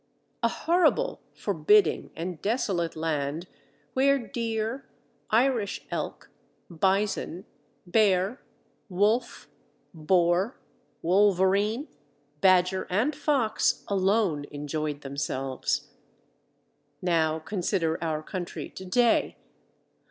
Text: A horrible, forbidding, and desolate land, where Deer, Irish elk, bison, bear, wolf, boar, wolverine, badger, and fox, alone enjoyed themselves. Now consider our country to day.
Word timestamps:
A 0.41 0.47
horrible, 0.47 1.21
forbidding, 1.31 2.09
and 2.15 2.41
desolate 2.41 2.95
land, 2.95 3.45
where 3.93 4.17
Deer, 4.17 4.87
Irish 5.29 5.85
elk, 5.91 6.31
bison, 6.71 7.45
bear, 7.85 8.41
wolf, 8.89 9.47
boar, 9.93 10.57
wolverine, 11.03 11.87
badger, 12.41 12.87
and 12.89 13.15
fox, 13.15 13.83
alone 13.87 14.45
enjoyed 14.49 15.01
themselves. 15.01 15.89
Now 17.03 17.37
consider 17.37 18.03
our 18.03 18.23
country 18.23 18.69
to 18.71 18.83
day. 18.85 19.37